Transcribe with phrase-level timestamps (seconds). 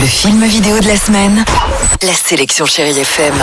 [0.00, 1.44] Le film vidéo de la semaine.
[2.02, 3.34] La sélection Chérie FM.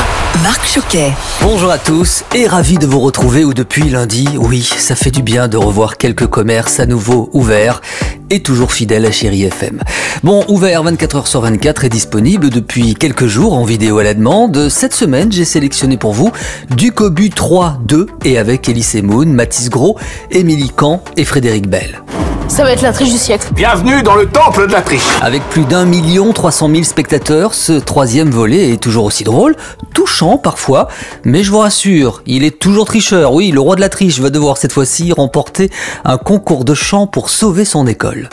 [0.41, 1.11] Marc Choquet.
[1.41, 5.21] Bonjour à tous et ravi de vous retrouver où depuis lundi, oui, ça fait du
[5.21, 7.81] bien de revoir quelques commerces à nouveau ouverts
[8.29, 9.81] et toujours fidèles à Chérie FM.
[10.23, 14.13] Bon, ouvert 24 h sur 24 et disponible depuis quelques jours en vidéo à la
[14.13, 14.69] demande.
[14.69, 16.31] Cette semaine, j'ai sélectionné pour vous
[16.69, 19.99] du Cobu 3 2 et avec Elise Moon, Mathis Gros,
[20.31, 22.04] Émilie Camp et Frédéric Bell.
[22.47, 23.49] Ça va être la triche du siècle.
[23.53, 25.03] Bienvenue dans le temple de la triche.
[25.21, 29.55] Avec plus d'un million trois cent mille spectateurs, ce troisième volet est toujours aussi drôle,
[29.93, 30.87] touchant parfois,
[31.23, 33.33] mais je vous rassure, il est toujours tricheur.
[33.33, 35.69] Oui, le roi de la triche va devoir cette fois-ci remporter
[36.05, 38.29] un concours de chant pour sauver son école.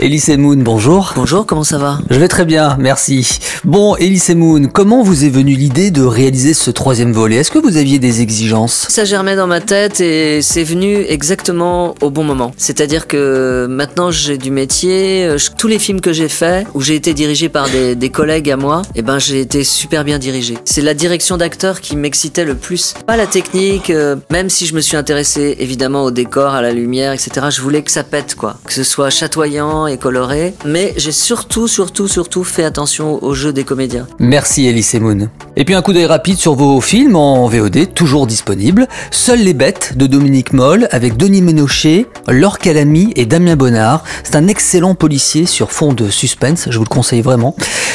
[0.00, 1.12] Elise Moon, bonjour.
[1.16, 1.98] Bonjour, comment ça va?
[2.10, 3.38] Je vais très bien, merci.
[3.64, 7.58] Bon, Elise Moon, comment vous est venue l'idée de réaliser ce troisième volet Est-ce que
[7.58, 8.86] vous aviez des exigences?
[8.90, 12.52] Ça germait dans ma tête et c'est venu exactement au bon moment.
[12.56, 16.80] C'est-à-dire que maintenant j'ai du métier, euh, je- tous les films que j'ai faits, où
[16.80, 20.18] j'ai été dirigé par des, des collègues à moi, et ben j'ai été super bien
[20.18, 20.58] dirigé.
[20.64, 22.94] C'est la direction d'acteur qui m'excitait le plus.
[23.06, 26.72] Pas la technique, euh, même si je me suis intéressé évidemment au décor, à la
[26.72, 27.46] lumière, etc.
[27.50, 30.54] Je voulais que ça pète quoi, que ce soit chatoyant et coloré.
[30.64, 34.06] Mais j'ai surtout, surtout, surtout fait attention au jeu des comédiens.
[34.18, 35.28] Merci Elise Moon.
[35.56, 38.88] Et puis un coup d'œil rapide sur vos films en VOD, toujours disponibles.
[39.10, 44.02] Seules les bêtes de Dominique Moll avec Denis Ménochet, Laure Calamy et Damien Bonnard.
[44.24, 47.54] C'est un excellent policier sur fond de suspense, je vous le conseille vraiment.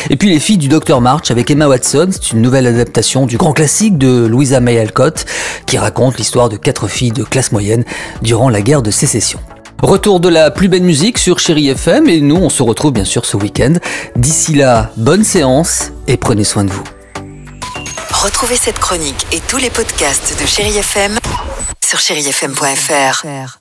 [0.09, 3.37] Et puis Les filles du Dr March avec Emma Watson, c'est une nouvelle adaptation du
[3.37, 5.25] grand classique de Louisa May Alcott
[5.65, 7.83] qui raconte l'histoire de quatre filles de classe moyenne
[8.21, 9.39] durant la guerre de sécession.
[9.81, 13.05] Retour de la plus belle musique sur Chéri FM et nous on se retrouve bien
[13.05, 13.73] sûr ce week-end.
[14.15, 16.83] D'ici là, bonne séance et prenez soin de vous.
[18.11, 21.17] Retrouvez cette chronique et tous les podcasts de Chérie FM
[21.85, 23.58] sur chérifm.fr.